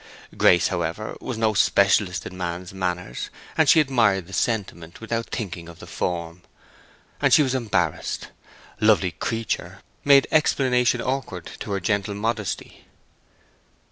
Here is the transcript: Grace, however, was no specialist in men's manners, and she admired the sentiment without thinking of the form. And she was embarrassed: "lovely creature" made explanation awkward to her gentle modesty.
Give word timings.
Grace, 0.35 0.69
however, 0.69 1.15
was 1.21 1.37
no 1.37 1.53
specialist 1.53 2.25
in 2.25 2.35
men's 2.35 2.73
manners, 2.73 3.29
and 3.55 3.69
she 3.69 3.79
admired 3.79 4.25
the 4.25 4.33
sentiment 4.33 4.99
without 4.99 5.27
thinking 5.27 5.69
of 5.69 5.77
the 5.77 5.85
form. 5.85 6.41
And 7.21 7.31
she 7.31 7.43
was 7.43 7.53
embarrassed: 7.53 8.29
"lovely 8.79 9.11
creature" 9.11 9.81
made 10.03 10.25
explanation 10.31 11.01
awkward 11.03 11.51
to 11.59 11.71
her 11.73 11.79
gentle 11.79 12.15
modesty. 12.15 12.87